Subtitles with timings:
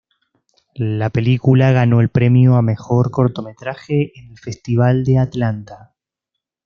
[0.73, 5.93] La película ganó el premio a Mejor Cortometraje en el Festival de Atlanta.